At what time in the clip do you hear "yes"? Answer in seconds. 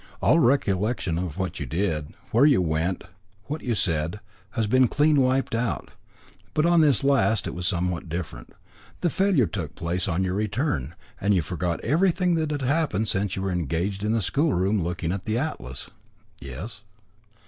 16.39-16.81